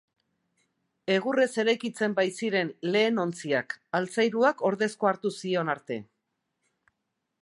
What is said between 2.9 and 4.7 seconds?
lehen ontziak, altzairuak